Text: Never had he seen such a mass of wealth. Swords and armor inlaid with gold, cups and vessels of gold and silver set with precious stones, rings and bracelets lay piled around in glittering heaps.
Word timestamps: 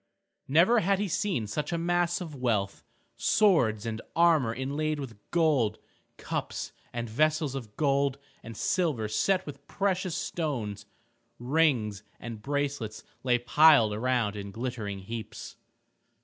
Never 0.47 0.79
had 0.79 0.97
he 0.97 1.07
seen 1.07 1.45
such 1.45 1.71
a 1.71 1.77
mass 1.77 2.21
of 2.21 2.33
wealth. 2.33 2.83
Swords 3.17 3.85
and 3.85 4.01
armor 4.15 4.51
inlaid 4.51 4.99
with 4.99 5.15
gold, 5.29 5.77
cups 6.17 6.71
and 6.91 7.07
vessels 7.07 7.53
of 7.53 7.77
gold 7.77 8.17
and 8.41 8.57
silver 8.57 9.07
set 9.07 9.45
with 9.45 9.67
precious 9.67 10.15
stones, 10.15 10.87
rings 11.37 12.01
and 12.19 12.41
bracelets 12.41 13.03
lay 13.21 13.37
piled 13.37 13.93
around 13.93 14.35
in 14.35 14.49
glittering 14.49 14.97
heaps. 15.01 15.55